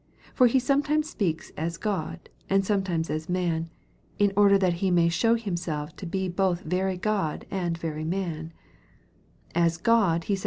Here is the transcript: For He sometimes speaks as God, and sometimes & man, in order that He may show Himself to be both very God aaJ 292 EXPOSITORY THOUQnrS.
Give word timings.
For 0.33 0.47
He 0.47 0.57
sometimes 0.57 1.07
speaks 1.07 1.51
as 1.55 1.77
God, 1.77 2.27
and 2.49 2.65
sometimes 2.65 3.11
& 3.29 3.29
man, 3.29 3.69
in 4.17 4.33
order 4.35 4.57
that 4.57 4.73
He 4.81 4.89
may 4.89 5.09
show 5.09 5.35
Himself 5.35 5.95
to 5.97 6.07
be 6.07 6.27
both 6.27 6.61
very 6.61 6.97
God 6.97 7.41
aaJ 7.51 7.77
292 7.79 8.49
EXPOSITORY 9.53 10.19
THOUQnrS. 10.21 10.39